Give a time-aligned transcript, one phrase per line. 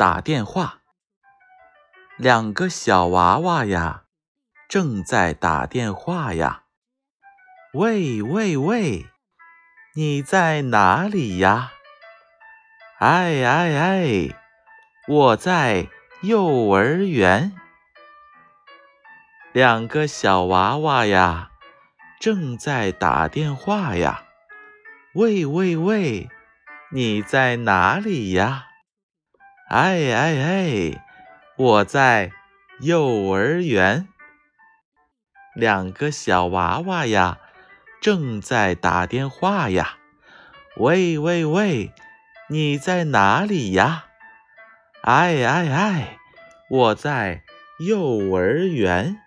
[0.00, 0.78] 打电话。
[2.16, 4.04] 两个小娃娃呀，
[4.66, 6.62] 正在打电话呀。
[7.74, 9.08] 喂喂喂，
[9.94, 11.72] 你在哪里呀？
[12.98, 14.34] 哎哎哎，
[15.06, 15.88] 我在
[16.22, 17.52] 幼儿园。
[19.52, 21.50] 两个小娃娃呀，
[22.18, 24.22] 正在打电话呀。
[25.12, 26.30] 喂喂喂，
[26.90, 28.68] 你在哪里呀？
[29.70, 31.04] 哎哎哎，
[31.56, 32.32] 我在
[32.80, 34.08] 幼儿园。
[35.54, 37.38] 两个小娃娃呀，
[38.00, 39.96] 正在打电话呀。
[40.76, 41.92] 喂喂喂，
[42.48, 44.06] 你在哪里呀？
[45.02, 46.18] 哎哎哎，
[46.68, 47.44] 我在
[47.78, 49.18] 幼儿园。